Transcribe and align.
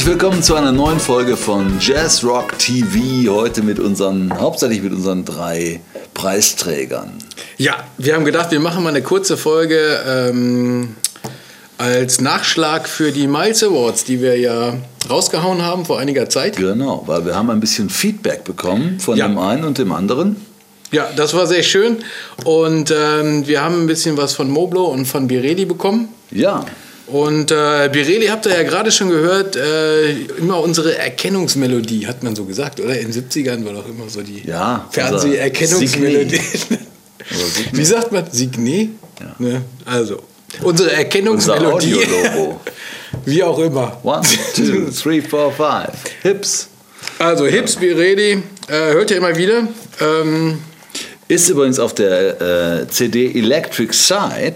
Herzlich 0.00 0.18
willkommen 0.18 0.42
zu 0.42 0.54
einer 0.54 0.72
neuen 0.72 0.98
Folge 0.98 1.36
von 1.36 1.76
Jazz 1.78 2.24
Rock 2.24 2.58
TV. 2.58 3.30
Heute 3.34 3.60
mit 3.60 3.78
unseren, 3.78 4.32
hauptsächlich 4.40 4.80
mit 4.80 4.94
unseren 4.94 5.26
drei 5.26 5.82
Preisträgern. 6.14 7.12
Ja, 7.58 7.74
wir 7.98 8.14
haben 8.14 8.24
gedacht, 8.24 8.50
wir 8.50 8.60
machen 8.60 8.82
mal 8.82 8.88
eine 8.88 9.02
kurze 9.02 9.36
Folge 9.36 10.00
ähm, 10.08 10.96
als 11.76 12.22
Nachschlag 12.22 12.88
für 12.88 13.12
die 13.12 13.26
Miles 13.26 13.62
Awards, 13.62 14.04
die 14.04 14.22
wir 14.22 14.38
ja 14.38 14.72
rausgehauen 15.10 15.60
haben 15.60 15.84
vor 15.84 15.98
einiger 15.98 16.30
Zeit. 16.30 16.56
Genau, 16.56 17.02
weil 17.04 17.26
wir 17.26 17.34
haben 17.34 17.50
ein 17.50 17.60
bisschen 17.60 17.90
Feedback 17.90 18.44
bekommen 18.44 19.00
von 19.00 19.18
Ja. 19.18 19.28
dem 19.28 19.36
einen 19.36 19.64
und 19.64 19.76
dem 19.76 19.92
anderen. 19.92 20.36
Ja, 20.92 21.10
das 21.14 21.34
war 21.34 21.46
sehr 21.46 21.62
schön. 21.62 21.98
Und 22.46 22.90
ähm, 22.90 23.46
wir 23.46 23.60
haben 23.62 23.82
ein 23.82 23.86
bisschen 23.86 24.16
was 24.16 24.32
von 24.32 24.48
Moblo 24.48 24.86
und 24.86 25.04
von 25.04 25.28
Birelli 25.28 25.66
bekommen. 25.66 26.08
Ja, 26.30 26.64
Und 27.10 27.50
äh, 27.50 27.88
Birelli 27.92 28.26
habt 28.26 28.46
ihr 28.46 28.52
ja 28.52 28.62
gerade 28.62 28.92
schon 28.92 29.10
gehört, 29.10 29.56
äh, 29.56 30.12
immer 30.38 30.60
unsere 30.60 30.96
Erkennungsmelodie, 30.96 32.06
hat 32.06 32.22
man 32.22 32.36
so 32.36 32.44
gesagt, 32.44 32.78
oder? 32.78 32.96
In 32.98 33.10
den 33.10 33.28
70ern 33.28 33.64
war 33.64 33.72
doch 33.72 33.88
immer 33.88 34.08
so 34.08 34.22
die 34.22 34.46
Ja, 34.46 34.88
Fernseherkennungsmelodie. 34.92 36.40
unser. 37.30 37.72
Wie 37.72 37.84
sagt 37.84 38.12
man? 38.12 38.30
Signet? 38.30 38.90
Ja. 39.20 39.34
Ne? 39.38 39.62
Also, 39.84 40.22
unsere 40.62 40.88
unser 40.88 40.92
Erkennungsmelodie. 40.92 41.94
Audio-Logo. 41.96 42.60
Wie 43.24 43.42
auch 43.42 43.58
immer. 43.58 43.98
One, 44.04 44.22
two, 44.54 44.90
three, 44.90 45.20
four, 45.20 45.52
five. 45.52 45.92
Hips. 46.22 46.68
Also, 47.18 47.46
Hips 47.46 47.76
Birelli, 47.76 48.42
äh, 48.68 48.92
hört 48.92 49.10
ihr 49.10 49.16
immer 49.16 49.36
wieder. 49.36 49.66
Ähm, 50.00 50.58
Ist 51.26 51.48
übrigens 51.48 51.78
auf 51.80 51.94
der 51.94 52.40
äh, 52.82 52.88
CD 52.88 53.32
Electric 53.36 53.92
Side, 53.92 54.54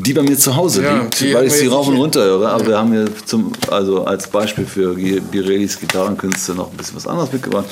die 0.00 0.12
bei 0.14 0.22
mir 0.22 0.36
zu 0.38 0.54
Hause 0.54 0.82
Ja, 0.84 1.02
liegt, 1.02 1.34
weil 1.34 1.46
ich 1.46 1.52
sie 1.54 1.66
rauf 1.66 1.88
und 1.88 1.96
runter 1.96 2.20
höre. 2.22 2.48
Aber 2.50 2.66
wir 2.66 2.78
haben 2.78 2.92
hier 2.92 3.06
zum, 3.26 3.52
also 3.70 4.04
als 4.04 4.28
Beispiel 4.28 4.64
für 4.64 4.94
Birellis 4.94 5.78
Gitarrenkünste 5.80 6.54
noch 6.54 6.70
ein 6.70 6.76
bisschen 6.76 6.96
was 6.96 7.06
anderes 7.06 7.32
mitgebracht. 7.32 7.66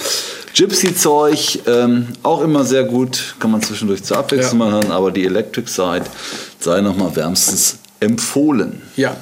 Gypsy-Zeug, 0.54 1.60
ähm, 1.66 2.08
auch 2.22 2.42
immer 2.42 2.64
sehr 2.64 2.84
gut, 2.84 3.36
kann 3.38 3.50
man 3.50 3.62
zwischendurch 3.62 4.02
zur 4.02 4.18
Abwechslung 4.18 4.58
Ja. 4.60 4.64
mal 4.66 4.72
hören, 4.72 4.90
aber 4.90 5.10
die 5.10 5.24
Electric 5.24 5.70
Side 5.70 6.04
sei 6.58 6.80
nochmal 6.80 7.14
wärmstens 7.14 7.78
empfohlen. 8.00 8.82
ja. 8.96 9.16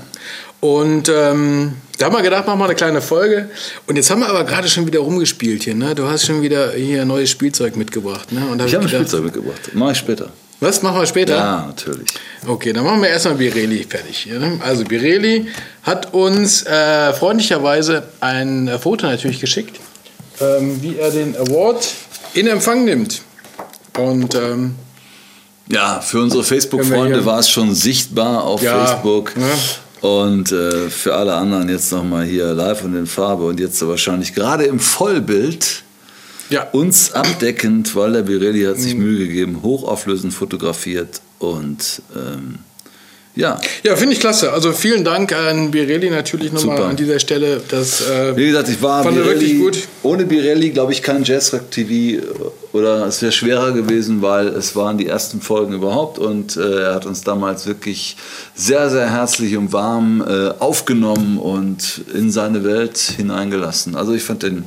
Und 0.61 1.11
ähm, 1.15 1.75
da 1.99 2.07
haben 2.07 2.15
wir 2.15 2.23
gedacht, 2.23 2.47
machen 2.47 2.59
wir 2.59 2.65
eine 2.65 2.75
kleine 2.75 3.03
Folge. 3.03 3.51
Und 3.87 3.97
jetzt 3.97 4.11
haben 4.11 4.21
wir 4.21 4.31
aber 4.31 4.45
gerade 4.45 4.67
schon 4.67 4.87
wieder 4.87 5.01
rumgespielt 5.01 5.63
hier. 5.65 5.75
Ne? 5.75 5.95
Du 5.95 6.07
hast 6.09 6.25
schon 6.25 6.41
wieder 6.41 6.73
hier 6.73 7.05
neues 7.05 7.29
Spielzeug 7.29 7.77
mitgebracht. 7.77 8.33
Ne? 8.33 8.41
Ich 8.65 8.75
habe 8.75 8.85
ein 8.87 8.89
Spielzeug 8.89 9.25
mitgebracht. 9.25 9.75
Mache 9.75 9.93
ich 9.93 9.99
später. 9.99 10.31
Was 10.65 10.81
machen 10.83 10.99
wir 11.01 11.07
später? 11.07 11.37
Ja, 11.37 11.67
natürlich. 11.67 12.09
Okay, 12.47 12.73
dann 12.73 12.85
machen 12.85 13.03
wir 13.03 13.11
erstmal 13.11 13.35
Birelli 13.35 13.85
fertig. 13.89 14.29
Also 14.61 14.85
Birelli 14.85 15.47
hat 15.83 16.15
uns 16.15 16.65
äh, 16.65 17.13
freundlicherweise 17.13 18.05
ein 18.21 18.69
äh, 18.69 18.79
Foto 18.79 19.07
natürlich 19.07 19.41
geschickt, 19.41 19.79
ähm, 20.41 20.83
wie 20.83 20.97
er 20.97 21.11
den 21.11 21.37
Award 21.37 21.87
in 22.33 22.47
Empfang 22.47 22.85
nimmt. 22.87 23.21
Und 23.99 24.35
ähm, 24.35 24.75
Ja, 25.69 26.01
für 26.01 26.21
unsere 26.21 26.43
Facebook-Freunde 26.43 27.25
war 27.27 27.39
es 27.41 27.51
schon 27.51 27.75
sichtbar 27.75 28.43
auf 28.45 28.63
Ja, 28.63 28.87
Facebook. 28.87 29.37
ne? 29.37 29.47
Und 30.01 30.51
äh, 30.53 30.91
für 30.91 31.15
alle 31.15 31.35
anderen 31.35 31.69
jetzt 31.69 31.93
nochmal 31.93 32.25
hier 32.25 32.53
live 32.55 32.85
und 32.85 32.95
in 32.97 33.07
Farbe 33.07 33.45
und 33.45 33.61
jetzt 33.61 33.87
wahrscheinlich 33.87 34.35
gerade 34.35 34.65
im 34.65 34.81
Vollbild 34.81 35.84
ja, 36.51 36.63
uns 36.73 37.13
abdeckend, 37.13 37.95
weil 37.97 38.13
der 38.13 38.23
Birelli 38.23 38.65
hat 38.65 38.77
Mhm. 38.77 38.81
sich 38.81 38.95
Mühe 38.95 39.19
gegeben, 39.27 39.61
hochauflösend 39.63 40.33
fotografiert 40.35 41.21
und 41.39 42.03
ähm, 42.17 42.59
ja, 43.37 43.61
ja 43.83 43.97
finde 43.97 44.15
ich 44.15 44.21
klasse. 44.21 44.53
Also 44.53 44.71
vielen 44.73 45.03
Dank 45.05 45.33
an 45.33 45.73
Birelli 45.73 46.09
natürlich 46.09 46.53
nochmal 46.53 46.83
an 46.83 46.95
dieser 46.95 47.19
Stelle. 47.19 47.61
Das, 47.69 48.01
äh, 48.09 48.37
wie 48.37 48.47
gesagt, 48.47 48.69
ich 48.69 48.81
war 48.81 49.03
Fand 49.03 49.17
er 49.17 49.25
wirklich 49.25 49.59
gut. 49.59 49.77
ohne 50.05 50.25
Birelli, 50.25 50.71
glaube 50.71 50.93
ich, 50.93 51.03
kein 51.03 51.25
Jazzrock 51.25 51.69
TV 51.73 52.23
oder 52.73 53.05
es 53.07 53.23
wäre 53.23 53.33
schwerer 53.33 53.73
gewesen, 53.73 54.23
weil 54.23 54.47
es 54.49 54.77
waren 54.77 54.99
die 54.99 55.09
ersten 55.09 55.41
Folgen 55.41 55.73
überhaupt 55.73 56.21
und 56.21 56.57
äh, 56.57 56.83
er 56.83 56.95
hat 56.95 57.07
uns 57.07 57.23
damals 57.23 57.67
wirklich 57.67 58.17
sehr, 58.55 58.89
sehr 58.89 59.11
herzlich 59.11 59.57
und 59.57 59.73
warm 59.73 60.23
äh, 60.25 60.51
aufgenommen 60.61 61.39
und 61.39 62.03
in 62.15 62.31
seine 62.31 62.63
Welt 62.63 62.99
hineingelassen. 63.17 63.97
Also 63.97 64.13
ich 64.13 64.23
fand 64.23 64.45
den, 64.45 64.63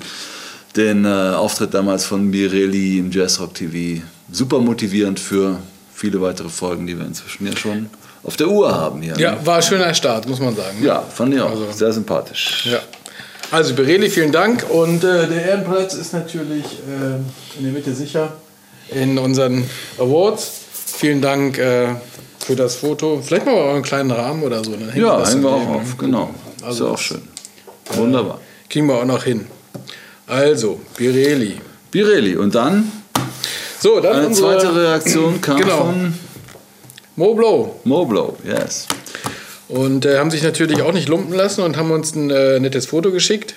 den 0.77 1.05
äh, 1.05 1.07
Auftritt 1.07 1.73
damals 1.73 2.05
von 2.05 2.29
Birelli 2.31 2.99
im 2.99 3.11
Jazzrock 3.11 3.53
TV 3.55 4.01
super 4.31 4.59
motivierend 4.59 5.19
für 5.19 5.57
viele 5.93 6.21
weitere 6.21 6.49
Folgen, 6.49 6.85
die 6.87 6.97
wir 6.97 7.05
inzwischen 7.05 7.47
ja 7.47 7.55
schon 7.57 7.89
auf 8.23 8.35
der 8.37 8.47
Uhr 8.49 8.73
haben 8.73 9.01
hier. 9.01 9.15
ja, 9.17 9.31
ne? 9.31 9.45
war 9.45 9.57
ein 9.57 9.63
schöner 9.63 9.93
Start, 9.93 10.27
muss 10.27 10.39
man 10.39 10.55
sagen. 10.55 10.79
ne? 10.79 10.87
ja 10.87 11.01
fand 11.01 11.33
ich 11.33 11.41
auch. 11.41 11.49
Also- 11.51 11.71
sehr 11.71 11.91
sympathisch. 11.91 12.67
Ja. 12.71 12.79
Also 13.49 13.73
Birelli, 13.75 14.09
vielen 14.09 14.33
Dank. 14.33 14.69
Und 14.69 15.03
äh, 15.05 15.25
der 15.27 15.45
Ehrenplatz 15.45 15.93
ist 15.93 16.11
natürlich 16.13 16.65
äh, 16.65 17.57
in 17.57 17.63
der 17.63 17.71
Mitte 17.71 17.93
sicher 17.93 18.33
in 18.89 19.17
unseren 19.17 19.63
Awards. 19.97 20.51
Vielen 20.97 21.21
Dank 21.21 21.57
äh, 21.57 21.95
für 22.39 22.55
das 22.57 22.75
Foto. 22.75 23.21
Vielleicht 23.25 23.45
mal 23.45 23.53
auch 23.55 23.73
einen 23.73 23.83
kleinen 23.83 24.11
Rahmen 24.11 24.43
oder 24.43 24.63
so. 24.65 24.73
Hängen 24.73 24.91
Ja, 24.95 25.25
hängen 25.25 25.43
wir 25.43 25.49
auch 25.49 25.67
auf, 25.67 25.97
genau. 25.97 26.33
Also 26.61 26.71
ist 26.73 26.79
ja 26.79 26.85
auch 26.87 26.91
das- 26.91 27.01
schön. 27.01 27.21
Wunderbar. 27.93 28.41
Kriegen 28.69 28.87
wir 28.87 28.95
auch 28.95 29.05
noch 29.05 29.23
hin. 29.23 29.47
Also, 30.27 30.79
Birelli. 30.97 31.59
Birelli. 31.91 32.35
Und 32.35 32.53
dann 32.55 32.91
So, 33.79 33.99
dann 33.99 34.15
eine 34.17 34.27
unsere 34.27 34.57
zweite 34.59 34.75
Reaktion 34.75 35.39
kam 35.41 35.57
Genau. 35.57 35.77
von 35.85 36.13
Moblo. 37.15 37.79
Moblow. 37.85 38.35
Yes. 38.43 38.87
Und 39.69 40.05
äh, 40.05 40.17
haben 40.19 40.31
sich 40.31 40.43
natürlich 40.43 40.81
auch 40.81 40.93
nicht 40.93 41.07
lumpen 41.09 41.33
lassen 41.33 41.61
und 41.61 41.77
haben 41.77 41.91
uns 41.91 42.15
ein 42.15 42.29
äh, 42.29 42.59
nettes 42.59 42.85
Foto 42.87 43.11
geschickt, 43.11 43.55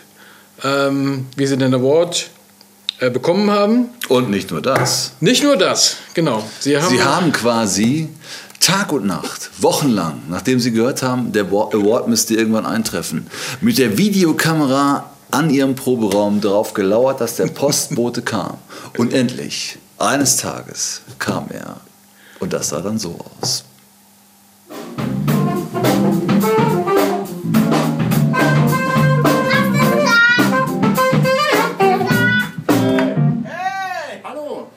ähm, 0.65 1.27
wie 1.37 1.47
sie 1.47 1.57
den 1.57 1.75
Award 1.75 2.31
äh, 3.01 3.11
bekommen 3.11 3.51
haben. 3.51 3.87
Und 4.09 4.31
nicht 4.31 4.51
nur 4.51 4.61
das. 4.63 5.13
Nicht 5.21 5.43
nur 5.43 5.57
das, 5.57 5.97
genau. 6.15 6.45
Sie 6.61 6.77
haben, 6.79 6.89
Sie 6.89 7.03
haben 7.03 7.33
quasi 7.33 8.09
Tag 8.61 8.93
und 8.93 9.07
Nacht, 9.07 9.51
wochenlang, 9.59 10.23
nachdem 10.29 10.61
Sie 10.61 10.71
gehört 10.73 11.03
haben, 11.03 11.33
der 11.33 11.51
Wa- 11.51 11.71
Award 11.73 12.09
müsste 12.09 12.35
irgendwann 12.35 12.67
eintreffen, 12.67 13.27
mit 13.61 13.79
der 13.79 13.97
Videokamera 13.97 15.11
an 15.31 15.51
Ihrem 15.51 15.75
Proberaum 15.75 16.41
darauf 16.41 16.75
gelauert, 16.75 17.21
dass 17.21 17.37
der 17.37 17.47
Postbote 17.47 18.23
kam. 18.23 18.59
Und 18.97 19.13
endlich, 19.13 19.79
eines 19.99 20.37
Tages, 20.37 21.03
kam 21.19 21.47
er. 21.51 21.77
Und 22.41 22.53
das 22.53 22.71
sah 22.71 22.81
dann 22.81 22.99
so 22.99 23.17
aus. 23.41 23.65
Hallo, 34.25 34.69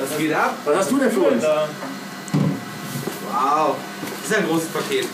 Was 0.00 0.18
geht 0.18 0.34
ab? 0.34 0.54
Was 0.64 0.76
hast 0.76 0.90
du 0.90 0.98
denn 0.98 1.10
für 1.10 1.20
uns? 1.20 1.44
Wow, 3.32 3.76
das 4.20 4.30
ist 4.30 4.36
ein 4.36 4.46
großes 4.46 4.68
Paket. 4.68 5.06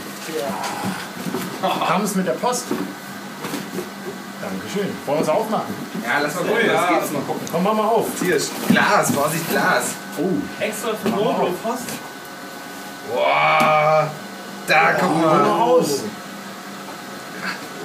Kam 1.86 2.02
es 2.02 2.14
mit 2.14 2.26
der 2.26 2.32
Post? 2.32 2.64
Dankeschön. 4.40 4.90
Wollen 5.04 5.18
wir 5.18 5.22
es 5.22 5.28
aufmachen? 5.28 5.74
Ja, 6.02 6.20
lass 6.22 6.34
mal 6.34 6.44
gucken, 6.44 6.70
was 6.72 6.88
geht's 6.88 7.12
mal 7.12 7.22
gucken. 7.22 7.46
Komm, 7.52 7.62
mach 7.62 7.74
mal 7.74 7.88
auf. 7.88 8.06
Hier 8.20 8.36
ist 8.36 8.50
Glas, 8.68 9.10
Vorsicht, 9.10 9.50
Glas. 9.50 9.84
Oh, 10.16 10.62
Extra 10.62 10.90
für 10.94 11.08
Mobile 11.10 11.52
Post. 11.62 11.82
Wow, 13.12 14.08
da 14.66 14.92
guck 14.98 15.08
hol 15.10 15.16
mal 15.20 15.38
mal. 15.42 15.60
aus. 15.60 16.04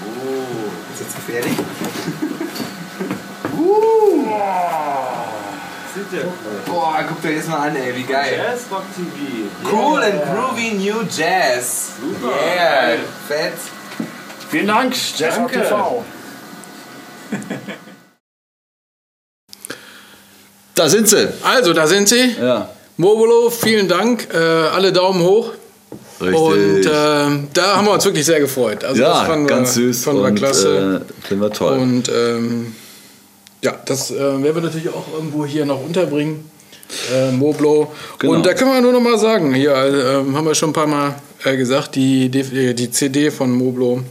Oh, 0.06 0.94
ist 0.94 1.02
das 1.02 1.16
gefährlich? 1.16 1.57
Boah, 6.66 7.04
guckt 7.08 7.25
euch 7.25 7.38
das 7.38 7.48
mal 7.48 7.69
an, 7.69 7.75
ey, 7.75 7.96
wie 7.96 8.04
geil. 8.04 8.38
Jazzrock 8.38 8.84
TV. 8.96 9.50
Cool 9.72 10.04
and 10.04 10.22
groovy 10.24 10.74
new 10.74 11.01
jazz. 11.04 11.94
Super. 12.00 12.34
Yeah, 12.56 12.98
fett. 13.28 13.54
Vielen 14.50 14.68
Dank, 14.68 14.94
Danke. 15.18 15.62
TV. 15.62 16.04
Da 20.75 20.89
sind 20.89 21.07
sie. 21.07 21.30
Also, 21.42 21.74
da 21.74 21.88
sind 21.88 22.10
sie. 22.10 22.36
Ja, 22.39 22.69
Mobolo, 22.98 23.50
vielen 23.50 23.88
Dank. 23.88 24.27
Äh, 24.33 24.38
alle 24.38 24.92
Daumen 24.92 25.22
hoch. 25.22 25.51
richtig. 26.19 26.39
Und 26.39 26.86
äh, 26.86 27.48
da 27.54 27.77
haben 27.77 27.86
wir 27.86 27.94
uns 27.94 28.04
wirklich 28.06 28.25
sehr 28.25 28.42
gefreut. 28.42 28.83
Also, 28.83 29.01
ja, 29.01 29.25
das 29.25 29.48
ganz 29.48 29.77
wir, 29.77 29.83
süß 29.86 30.04
Fanden 30.04 30.22
wir 30.22 30.27
und 30.27 30.36
klasse. 30.36 31.01
äh, 31.06 31.27
finden 31.27 31.44
wir 31.44 31.51
toll. 31.51 31.77
Und 31.77 32.10
ähm, 32.10 32.75
ja, 33.63 33.74
das 33.86 34.12
äh, 34.12 34.18
werden 34.18 34.56
wir 34.56 34.62
natürlich 34.62 34.89
auch 34.89 35.06
irgendwo 35.13 35.45
hier 35.45 35.66
noch 35.66 35.81
unterbringen. 35.81 36.50
Äh, 37.13 37.31
Moblo. 37.31 37.92
Genau. 38.19 38.33
Und 38.33 38.45
da 38.45 38.54
können 38.54 38.72
wir 38.72 38.81
nur 38.81 38.92
noch 38.92 39.01
mal 39.01 39.18
sagen, 39.18 39.54
hier 39.54 39.72
äh, 39.72 40.33
haben 40.33 40.45
wir 40.45 40.56
schon 40.56 40.69
ein 40.69 40.74
paar 40.74 40.88
Mal 40.88 41.16
äh, 41.44 41.56
gesagt, 41.56 41.95
die, 41.95 42.30
die, 42.30 42.75
die 42.75 42.92
CD 42.92 43.31
von 43.31 43.51
Moblo 43.51 44.01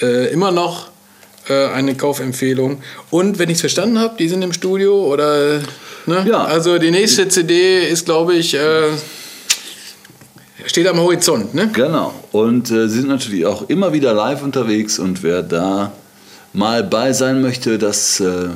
äh, 0.00 0.30
immer 0.32 0.50
noch 0.50 0.88
äh, 1.48 1.66
eine 1.68 1.94
Kaufempfehlung. 1.94 2.82
Und 3.10 3.38
wenn 3.38 3.48
ich 3.48 3.56
es 3.56 3.60
verstanden 3.60 3.98
habe, 3.98 4.16
die 4.18 4.28
sind 4.28 4.42
im 4.42 4.52
Studio 4.52 5.06
oder. 5.06 5.60
Ne? 6.06 6.26
Ja. 6.28 6.44
Also 6.44 6.78
die 6.78 6.90
nächste 6.90 7.28
CD 7.28 7.88
ist, 7.88 8.04
glaube 8.04 8.34
ich, 8.34 8.54
äh, 8.54 8.88
Steht 10.66 10.86
am 10.86 10.98
Horizont, 10.98 11.52
ne? 11.54 11.68
Genau. 11.74 12.14
Und 12.32 12.70
äh, 12.70 12.88
sie 12.88 13.00
sind 13.00 13.08
natürlich 13.08 13.44
auch 13.44 13.68
immer 13.68 13.92
wieder 13.92 14.14
live 14.14 14.42
unterwegs 14.42 14.98
und 14.98 15.22
wer 15.22 15.42
da 15.42 15.92
mal 16.54 16.82
bei 16.82 17.12
sein 17.12 17.42
möchte, 17.42 17.76
das 17.76 18.18
äh, 18.20 18.48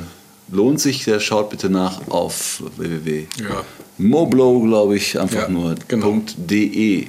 lohnt 0.51 0.79
sich. 0.79 1.03
Der 1.05 1.19
schaut 1.19 1.51
bitte 1.51 1.69
nach 1.69 2.01
auf 2.09 2.63
www.moblow, 2.77 4.61
glaube 4.67 4.95
ich, 4.95 5.19
einfach 5.19 5.43
Ja, 5.43 5.49
nur 5.49 5.75
genau. 5.87 6.21
.de. 6.35 7.05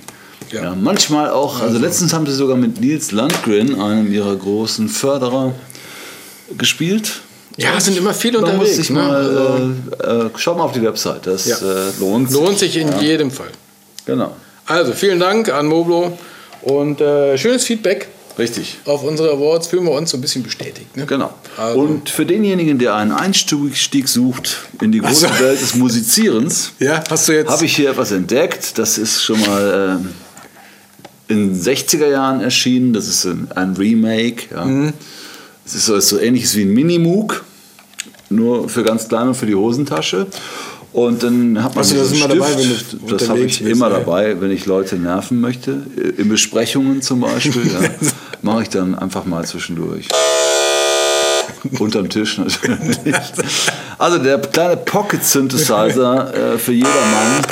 Ja. 0.50 0.62
Ja. 0.62 0.74
manchmal 0.74 1.30
auch, 1.30 1.60
also 1.60 1.78
letztens 1.78 2.12
haben 2.12 2.26
sie 2.26 2.34
sogar 2.34 2.56
mit 2.56 2.80
Nils 2.80 3.12
Landgren, 3.12 3.80
einem 3.80 4.12
ihrer 4.12 4.34
großen 4.36 4.88
Förderer, 4.88 5.54
gespielt. 6.58 7.22
Ja, 7.62 7.76
es 7.76 7.84
sind 7.84 7.96
immer 7.98 8.14
viele 8.14 8.40
Man 8.40 8.56
muss 8.56 8.68
unterwegs. 8.70 8.76
sich 8.76 8.90
ne? 8.90 9.00
mal, 9.00 9.74
äh, 10.02 10.26
äh, 10.26 10.30
schaut 10.36 10.56
mal 10.56 10.64
auf 10.64 10.72
die 10.72 10.82
Website, 10.82 11.26
das 11.26 11.46
Ja. 11.46 11.56
äh, 11.56 11.90
lohnt 11.98 12.30
sich. 12.30 12.40
Lohnt 12.40 12.58
sich 12.58 12.76
in 12.76 12.98
jedem 13.00 13.30
Fall. 13.30 13.50
Genau, 14.06 14.34
Also, 14.66 14.92
vielen 14.92 15.20
Dank 15.20 15.48
an 15.52 15.66
Moblo 15.66 16.16
und 16.62 17.00
äh, 17.00 17.36
schönes 17.36 17.64
Feedback 17.64 18.08
richtig. 18.38 18.78
auf 18.86 19.02
unsere 19.04 19.30
Awards. 19.32 19.66
Fühlen 19.68 19.84
wir 19.84 19.92
uns 19.92 20.10
so 20.10 20.16
ein 20.16 20.20
bisschen 20.20 20.42
bestätigt. 20.42 20.96
Ne? 20.96 21.04
Genau. 21.06 21.32
Also- 21.56 21.80
Und 21.80 22.08
für 22.08 22.24
denjenigen, 22.24 22.78
der 22.78 22.94
einen 22.94 23.12
Einstieg 23.12 24.08
sucht 24.08 24.56
in 24.80 24.90
die 24.92 25.00
große 25.00 25.28
so. 25.28 25.44
Welt 25.44 25.60
des 25.60 25.74
Musizierens, 25.74 26.72
Ja, 26.78 27.02
hast 27.10 27.28
du 27.28 27.32
jetzt. 27.32 27.50
habe 27.50 27.64
ich 27.66 27.76
hier 27.76 27.90
etwas 27.90 28.10
entdeckt. 28.12 28.78
Das 28.78 28.96
ist 28.98 29.22
schon 29.22 29.40
mal 29.40 29.98
ähm, 30.00 30.08
in 31.28 31.52
den 31.54 31.62
60er 31.62 32.08
Jahren 32.08 32.40
erschienen. 32.40 32.92
Das 32.92 33.06
ist 33.06 33.24
ein, 33.26 33.48
ein 33.54 33.74
Remake. 33.76 34.44
Ja. 34.54 34.64
Mhm. 34.64 34.92
Es 35.66 35.74
ist 35.74 35.86
so, 35.86 35.94
ist 35.94 36.08
so 36.08 36.18
ähnliches 36.18 36.56
wie 36.56 36.62
ein 36.62 36.72
Minimoog, 36.72 37.44
nur 38.30 38.68
für 38.68 38.82
ganz 38.82 39.08
klein 39.08 39.28
und 39.28 39.34
für 39.34 39.46
die 39.46 39.54
Hosentasche. 39.54 40.26
Und 40.92 41.22
dann 41.22 41.62
hat 41.62 41.76
man 41.76 41.88
du 41.88 41.94
das 41.94 42.10
immer 42.12 42.26
dabei, 42.26 42.52
Stift. 42.52 42.92
wenn 43.00 43.08
du 43.08 43.16
Das 43.16 43.28
habe 43.28 43.40
ich 43.40 43.58
bist, 43.60 43.70
immer 43.70 43.86
ey? 43.86 43.92
dabei, 43.92 44.40
wenn 44.40 44.50
ich 44.50 44.66
Leute 44.66 44.96
nerven 44.96 45.40
möchte. 45.40 45.82
In 46.16 46.28
Besprechungen 46.28 47.00
zum 47.00 47.20
Beispiel. 47.20 47.66
ja, 47.66 47.88
Mache 48.42 48.62
ich 48.62 48.68
dann 48.70 48.96
einfach 48.98 49.24
mal 49.24 49.44
zwischendurch. 49.44 50.08
Unterm 51.78 52.08
Tisch 52.08 52.38
natürlich. 52.38 52.98
Also 53.98 54.16
der 54.16 54.38
kleine 54.38 54.78
Pocket 54.78 55.22
Synthesizer 55.22 56.54
äh, 56.54 56.58
für 56.58 56.72
jedermann. 56.72 57.42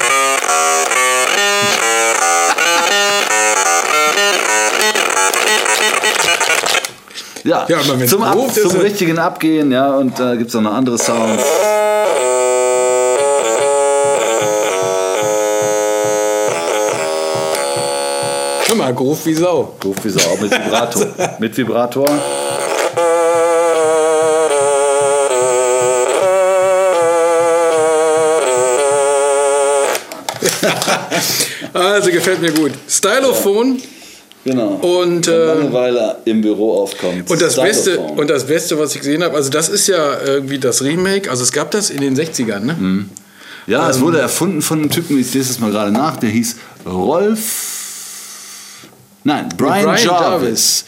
Ja, 7.49 7.65
Ja, 7.67 7.79
zum, 8.06 8.23
Ab, 8.23 8.37
zum 8.53 8.77
richtigen 8.79 9.19
Abgehen, 9.19 9.73
ja, 9.73 9.97
und 9.97 10.21
da 10.21 10.35
gibt 10.35 10.50
es 10.50 10.56
auch 10.56 10.61
noch 10.61 10.75
andere 10.75 10.99
Sounds. 10.99 11.43
Hör 18.67 18.77
mal, 18.77 18.93
Groove 18.93 19.25
wie 19.25 19.33
Sau. 19.33 19.75
Ruf 19.83 19.97
wie 20.03 20.11
Sau, 20.11 20.37
mit 20.43 20.50
Vibrator. 20.53 21.06
mit 21.39 21.56
Vibrator. 21.56 22.06
Also, 31.73 32.11
gefällt 32.11 32.41
mir 32.41 32.50
gut. 32.53 32.73
Stylophon. 32.89 33.81
Genau. 34.49 34.75
Und, 34.77 35.27
Wenn 35.27 35.35
äh, 35.35 35.45
Langeweile 35.47 36.17
im 36.25 36.41
Büro 36.41 36.83
aufkommt. 36.83 37.31
Und 37.31 37.43
das, 37.43 37.56
Beste, 37.56 37.99
und 37.99 38.31
das 38.31 38.47
Beste, 38.47 38.79
was 38.79 38.95
ich 38.95 39.00
gesehen 39.00 39.23
habe, 39.23 39.37
also 39.37 39.50
das 39.50 39.69
ist 39.69 39.87
ja 39.89 40.21
irgendwie 40.25 40.59
das 40.59 40.83
Remake, 40.83 41.31
also 41.31 41.43
es 41.43 41.53
gab 41.53 41.71
das 41.71 41.91
in 41.91 42.00
den 42.00 42.17
60ern, 42.17 42.61
ne? 42.61 42.75
Mhm. 42.75 43.11
Ja, 43.67 43.85
Ähm. 43.85 43.91
es 43.91 44.00
wurde 44.00 44.19
erfunden 44.19 44.62
von 44.62 44.79
einem 44.81 44.91
Typen, 44.91 45.19
ich 45.19 45.33
lese 45.35 45.50
es 45.50 45.61
mal 45.61 45.71
gerade 45.71 45.93
nach, 45.93 46.17
der 46.17 46.31
hieß 46.31 46.56
Rolf. 46.87 48.87
Nein, 49.25 49.49
Brian, 49.56 49.85
Brian 49.85 49.99
Jarvis. 49.99 50.05
Jarvis. 50.06 50.85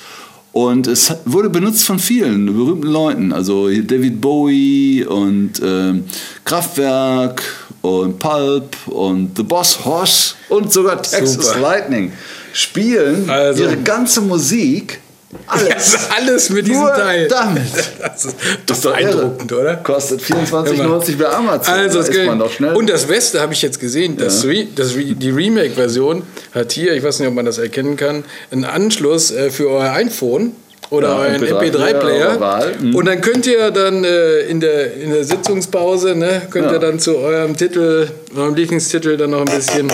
Und 0.52 0.86
es 0.88 1.12
wurde 1.26 1.48
benutzt 1.48 1.84
von 1.84 1.98
vielen 1.98 2.46
berühmten 2.46 2.88
Leuten, 2.88 3.32
also 3.32 3.68
David 3.68 4.20
Bowie 4.20 5.04
und 5.04 5.52
ähm, 5.62 6.04
Kraftwerk 6.44 7.42
und 7.82 8.18
Pulp 8.18 8.76
und 8.86 9.36
The 9.36 9.44
Boss 9.44 9.84
Hoss 9.84 10.34
und 10.48 10.72
sogar 10.72 11.00
Texas 11.02 11.46
Super. 11.46 11.60
Lightning 11.60 12.12
spielen 12.52 13.28
Also- 13.30 13.64
ihre 13.64 13.76
ganze 13.78 14.20
Musik. 14.20 15.00
Alles. 15.46 15.64
Also 15.72 15.96
alles 16.16 16.50
mit 16.50 16.66
diesem 16.66 16.80
Nur 16.82 16.92
Teil. 16.92 17.28
damit. 17.28 17.62
Das 18.00 18.24
ist 18.24 18.36
Das 18.66 18.80
doch 18.80 18.90
beeindruckend, 18.90 19.52
oder? 19.52 19.76
Kostet 19.76 20.28
Hör 20.28 20.38
24,90 20.38 21.16
bei 21.18 21.26
Amazon. 21.28 21.72
Also, 21.74 21.88
da 21.98 21.98
das 22.00 22.08
ist 22.08 22.14
geht- 22.16 22.26
man 22.26 22.38
doch 22.40 22.50
schnell. 22.50 22.74
und 22.74 22.90
das 22.90 23.04
Beste 23.04 23.40
habe 23.40 23.52
ich 23.52 23.62
jetzt 23.62 23.78
gesehen, 23.78 24.16
das 24.16 24.44
Re, 24.44 24.66
das 24.74 24.96
Re, 24.96 25.04
die 25.04 25.30
Remake-Version 25.30 26.24
hat 26.52 26.72
hier, 26.72 26.94
ich 26.94 27.04
weiß 27.04 27.20
nicht, 27.20 27.28
ob 27.28 27.34
man 27.34 27.44
das 27.46 27.58
erkennen 27.58 27.96
kann, 27.96 28.24
einen 28.50 28.64
Anschluss 28.64 29.30
äh, 29.30 29.50
für 29.50 29.68
euer 29.70 29.92
iPhone 29.92 30.50
oder 30.90 31.10
Ja, 31.10 31.16
euren 31.18 31.34
MP3-Player 31.44 31.70
MP3-Player. 32.00 32.26
eurer 32.30 32.40
Wahl. 32.40 32.72
Mhm. 32.80 32.94
Und 32.96 33.04
dann 33.06 33.20
könnt 33.20 33.46
ihr 33.46 33.70
dann 33.70 34.02
äh, 34.02 34.40
in, 34.48 34.58
der, 34.58 34.94
in 34.94 35.10
der 35.12 35.22
Sitzungspause, 35.22 36.16
ne, 36.16 36.42
könnt 36.50 36.66
Ja. 36.66 36.72
ihr 36.72 36.78
dann 36.80 36.98
zu 36.98 37.16
eurem 37.18 37.56
Titel, 37.56 38.08
eurem 38.36 38.56
Lieblingstitel 38.56 39.16
dann 39.16 39.30
noch 39.30 39.46
ein 39.46 39.54
bisschen 39.56 39.88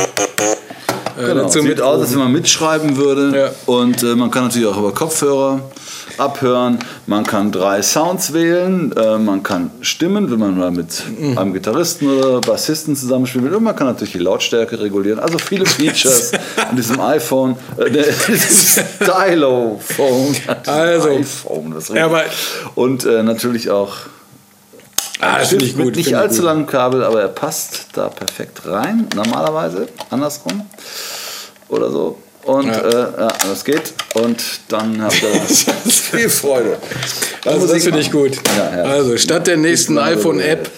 Genau, 1.18 1.42
dazu 1.42 1.60
sieht 1.62 1.80
aus, 1.80 2.00
als 2.02 2.12
wenn 2.12 2.18
man 2.20 2.32
mitschreiben 2.32 2.96
würde. 2.96 3.36
Ja. 3.38 3.50
Und 3.66 4.02
äh, 4.02 4.14
man 4.14 4.30
kann 4.30 4.44
natürlich 4.44 4.66
auch 4.68 4.76
über 4.78 4.92
Kopfhörer 4.92 5.60
abhören. 6.18 6.78
Man 7.06 7.24
kann 7.24 7.52
drei 7.52 7.82
Sounds 7.82 8.32
wählen. 8.32 8.92
Äh, 8.96 9.18
man 9.18 9.42
kann 9.42 9.70
stimmen, 9.80 10.30
wenn 10.30 10.38
man 10.38 10.58
mal 10.58 10.70
mit 10.70 11.02
Mhm. 11.18 11.36
einem 11.38 11.52
Gitarristen 11.52 12.08
oder 12.08 12.40
Bassisten 12.40 12.96
zusammenspielen 12.96 13.46
will. 13.48 13.54
Und 13.56 13.64
man 13.64 13.76
kann 13.76 13.86
natürlich 13.86 14.12
die 14.12 14.18
Lautstärke 14.18 14.78
regulieren. 14.80 15.18
Also 15.18 15.38
viele 15.38 15.66
Features 15.66 16.32
an 16.68 16.76
diesem 16.76 17.00
iPhone, 17.00 17.56
äh, 17.76 17.90
diesem 17.90 18.36
Stylophone. 19.02 20.36
Also. 20.66 21.08
iPhone, 21.10 21.72
das 21.74 21.88
Ja, 21.88 22.06
aber- 22.06 22.24
Und 22.74 23.04
äh, 23.04 23.22
natürlich 23.22 23.70
auch 23.70 23.94
Ah, 25.20 25.38
das 25.38 25.48
finde 25.48 25.64
ich 25.64 25.76
mit 25.76 25.84
gut. 25.86 25.96
nicht 25.96 26.04
finde 26.06 26.18
ich 26.18 26.22
allzu 26.24 26.36
gut. 26.38 26.44
langem 26.46 26.66
Kabel, 26.66 27.02
aber 27.04 27.22
er 27.22 27.28
passt 27.28 27.86
da 27.94 28.08
perfekt 28.08 28.66
rein. 28.66 29.08
Normalerweise 29.14 29.88
andersrum 30.10 30.62
oder 31.68 31.90
so. 31.90 32.18
Und 32.44 32.66
Ja. 32.66 32.80
äh, 32.80 33.20
ja 33.22 33.28
das 33.48 33.64
geht. 33.64 33.92
Und 34.14 34.42
dann 34.68 35.02
habt 35.02 35.20
ihr 35.22 35.28
viel 35.90 36.28
Freude. 36.28 36.76
Also 37.44 37.66
das 37.66 37.82
finde 37.82 38.00
ich 38.00 38.12
gut. 38.12 38.36
Ja, 38.56 38.82
also 38.82 39.16
statt 39.16 39.46
der 39.46 39.56
nächsten 39.56 39.98
iPhone-App 39.98 40.70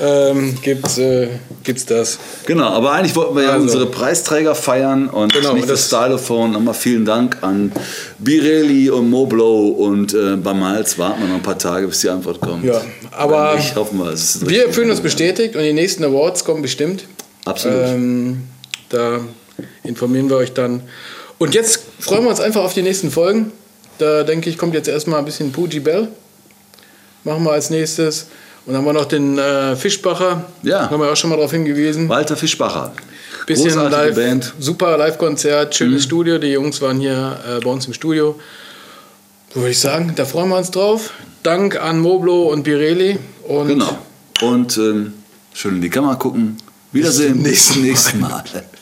ähm, 0.00 0.56
gibt's, 0.62 0.98
äh, 0.98 1.28
gibt's 1.62 1.84
das. 1.86 2.18
Genau, 2.46 2.68
aber 2.68 2.92
eigentlich 2.92 3.14
wollten 3.16 3.36
wir 3.36 3.42
ja 3.44 3.50
Also. 3.50 3.64
unsere 3.64 3.86
Preisträger 3.86 4.54
feiern 4.54 5.08
und 5.08 5.32
Genau, 5.32 5.52
nicht 5.52 5.68
das- 5.68 5.86
Stylophone. 5.86 6.52
Nochmal 6.52 6.74
vielen 6.74 7.04
Dank 7.04 7.38
an 7.42 7.70
Birelli 8.18 8.88
und 8.90 9.10
Moblow 9.10 9.68
und 9.68 10.14
äh, 10.14 10.36
bei 10.36 10.54
Miles 10.54 10.98
warten 10.98 11.20
wir 11.22 11.28
noch 11.28 11.34
ein 11.36 11.42
paar 11.42 11.58
Tage, 11.58 11.86
bis 11.86 12.00
die 12.00 12.08
Antwort 12.08 12.40
kommt. 12.40 12.64
Ja, 12.64 12.80
aber 13.12 13.56
nicht, 13.56 13.74
hoffen 13.76 13.98
wir, 13.98 14.10
es 14.10 14.46
Wir 14.48 14.72
fühlen 14.72 14.90
uns 14.90 15.00
bestätigt 15.00 15.54
und 15.56 15.62
die 15.62 15.72
nächsten 15.72 16.02
Awards 16.04 16.44
kommen 16.44 16.62
bestimmt. 16.62 17.04
Absolut. 17.44 17.78
Ähm, 17.86 18.42
da 18.88 19.20
informieren 19.84 20.28
wir 20.30 20.36
euch 20.36 20.52
dann. 20.52 20.82
Und 21.38 21.54
jetzt 21.54 21.80
freuen 21.98 22.22
wir 22.24 22.30
uns 22.30 22.40
einfach 22.40 22.62
auf 22.64 22.74
die 22.74 22.82
nächsten 22.82 23.10
Folgen. 23.10 23.52
Da 23.98 24.22
denke 24.24 24.48
ich, 24.50 24.56
kommt 24.58 24.74
jetzt 24.74 24.88
erstmal 24.88 25.18
ein 25.18 25.24
bisschen 25.24 25.52
Pooji 25.52 25.80
Bell. 25.80 26.08
Machen 27.24 27.44
wir 27.44 27.52
als 27.52 27.68
nächstes. 27.70 28.26
Und 28.66 28.74
dann 28.74 28.76
haben 28.76 28.84
wir 28.84 28.92
noch 28.92 29.06
den 29.06 29.38
äh, 29.38 29.74
Fischbacher. 29.76 30.44
Ja. 30.62 30.90
Haben 30.90 31.00
wir 31.00 31.10
auch 31.10 31.16
schon 31.16 31.30
mal 31.30 31.36
darauf 31.36 31.50
hingewiesen. 31.50 32.08
Walter 32.08 32.36
Fischbacher. 32.36 32.92
Bisschen 33.46 33.72
Großartige 33.72 33.96
live, 34.06 34.14
Band. 34.14 34.54
super 34.60 34.96
Live-Konzert, 34.98 35.74
schönes 35.74 36.02
Mhm. 36.02 36.06
Studio. 36.06 36.38
Die 36.38 36.48
Jungs 36.48 36.80
waren 36.82 37.00
hier 37.00 37.38
äh, 37.48 37.60
bei 37.64 37.70
uns 37.70 37.86
im 37.86 37.94
Studio. 37.94 38.38
So 39.52 39.60
würde 39.60 39.70
ich 39.70 39.78
sagen, 39.80 40.12
da 40.14 40.24
freuen 40.24 40.50
wir 40.50 40.58
uns 40.58 40.70
drauf. 40.70 41.10
Dank 41.42 41.80
an 41.80 41.98
Moblo 41.98 42.44
und 42.52 42.62
Birelli. 42.62 43.18
Und 43.48 43.68
Genau. 43.68 43.98
Und 44.42 44.76
ähm, 44.76 45.14
schön 45.54 45.76
in 45.76 45.80
die 45.82 45.90
Kamera 45.90 46.14
gucken. 46.16 46.56
Wiedersehen. 46.92 47.42
Bis 47.42 47.68
zum 47.68 47.82
nächsten 47.82 48.18
nächsten 48.18 48.20
Mal. 48.20 48.44